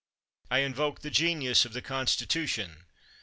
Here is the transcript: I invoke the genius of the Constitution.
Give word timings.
I 0.49 0.61
invoke 0.61 1.01
the 1.01 1.11
genius 1.11 1.63
of 1.63 1.73
the 1.73 1.81
Constitution. 1.83 2.85